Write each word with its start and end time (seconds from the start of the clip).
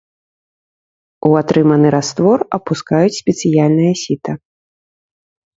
У 1.27 1.31
атрыманы 1.41 1.87
раствор 1.95 2.39
апускаюць 2.57 3.19
спецыяльнае 3.21 3.93
сіта. 4.05 4.31